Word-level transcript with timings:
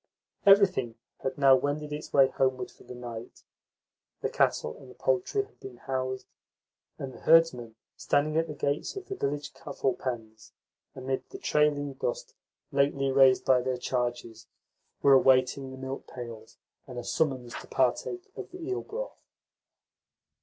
Everything 0.47 0.95
had 1.19 1.37
now 1.37 1.55
wended 1.55 1.93
its 1.93 2.11
way 2.11 2.27
homeward 2.27 2.71
for 2.71 2.83
the 2.83 2.95
night; 2.95 3.43
the 4.21 4.29
cattle 4.31 4.75
and 4.79 4.97
poultry 4.97 5.43
had 5.43 5.59
been 5.59 5.77
housed, 5.77 6.25
and 6.97 7.13
the 7.13 7.19
herdsmen, 7.19 7.75
standing 7.95 8.35
at 8.35 8.47
the 8.47 8.55
gates 8.55 8.95
of 8.95 9.05
the 9.09 9.15
village 9.15 9.53
cattle 9.53 9.93
pens, 9.93 10.53
amid 10.95 11.29
the 11.29 11.37
trailing 11.37 11.93
dust 11.93 12.33
lately 12.71 13.11
raised 13.11 13.45
by 13.45 13.61
their 13.61 13.77
charges, 13.77 14.47
were 15.03 15.13
awaiting 15.13 15.69
the 15.69 15.77
milk 15.77 16.07
pails 16.07 16.57
and 16.87 16.97
a 16.97 17.03
summons 17.03 17.53
to 17.61 17.67
partake 17.67 18.25
of 18.35 18.49
the 18.49 18.59
eel 18.59 18.81
broth. 18.81 19.21